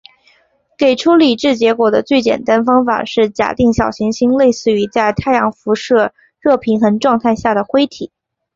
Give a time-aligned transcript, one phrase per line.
[0.79, 8.11] 给出理智结果的最简单方法是假定小行星类似于在太阳辐射热平衡状态下的灰体。